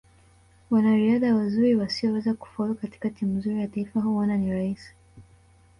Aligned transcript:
Wanariadha 0.69 1.35
wazuri 1.35 1.75
wasioweza 1.75 2.33
kufaulu 2.33 2.75
katika 2.75 3.09
timu 3.09 3.37
nzuri 3.37 3.59
ya 3.61 3.67
taifa 3.67 3.99
huona 4.01 4.37
ni 4.37 4.51
rahisi 4.53 4.93